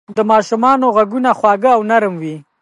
د 0.15 0.17
ماشومانو 0.31 0.85
ږغونه 0.95 1.31
خوږ 1.39 1.63
او 1.75 1.81
نرم 1.89 2.13
وي. 2.21 2.35